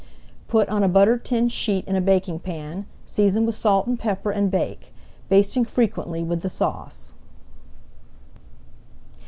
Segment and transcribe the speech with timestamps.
[0.47, 4.31] Put on a buttered tin sheet in a baking pan, season with salt and pepper,
[4.31, 4.91] and bake,
[5.29, 7.13] basting frequently with the sauce.